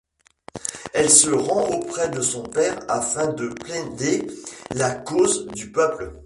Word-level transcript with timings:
Elle 0.95 1.11
se 1.11 1.29
rend 1.29 1.67
auprès 1.75 2.09
de 2.09 2.21
son 2.21 2.41
père 2.41 2.79
afin 2.89 3.27
de 3.33 3.49
plaider 3.49 4.25
la 4.73 4.89
cause 4.95 5.45
du 5.49 5.71
peuple... 5.71 6.11